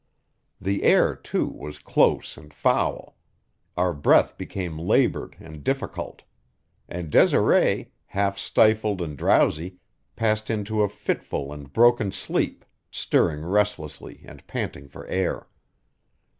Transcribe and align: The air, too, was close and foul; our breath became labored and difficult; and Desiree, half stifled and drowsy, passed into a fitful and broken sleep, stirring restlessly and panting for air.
The 0.59 0.81
air, 0.81 1.15
too, 1.15 1.45
was 1.45 1.77
close 1.77 2.35
and 2.35 2.51
foul; 2.51 3.17
our 3.77 3.93
breath 3.93 4.35
became 4.35 4.79
labored 4.79 5.35
and 5.39 5.63
difficult; 5.63 6.23
and 6.89 7.11
Desiree, 7.11 7.91
half 8.07 8.35
stifled 8.39 8.99
and 8.99 9.15
drowsy, 9.15 9.77
passed 10.15 10.49
into 10.49 10.81
a 10.81 10.89
fitful 10.89 11.53
and 11.53 11.71
broken 11.71 12.11
sleep, 12.11 12.65
stirring 12.89 13.45
restlessly 13.45 14.23
and 14.25 14.47
panting 14.47 14.87
for 14.87 15.05
air. 15.05 15.45